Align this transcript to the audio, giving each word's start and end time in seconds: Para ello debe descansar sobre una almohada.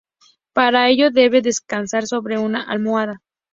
Para 0.53 0.89
ello 0.89 1.11
debe 1.11 1.43
descansar 1.43 2.07
sobre 2.07 2.39
una 2.39 2.63
almohada. 2.63 3.21